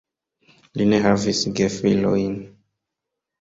[0.81, 2.33] Li ne havis gefilojn.